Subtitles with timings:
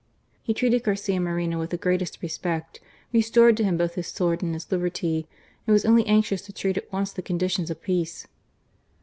[0.41, 2.81] He treated Garcia Moreno with the greatest respect,
[3.13, 5.27] restored to him both his sword and his liberty,
[5.67, 8.25] and was only anxious to treat at once the conditions of peace.